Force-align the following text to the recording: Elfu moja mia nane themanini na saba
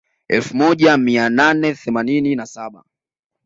Elfu 0.27 0.57
moja 0.57 0.97
mia 0.97 1.29
nane 1.29 1.73
themanini 1.73 2.35
na 2.35 2.45
saba 2.45 2.83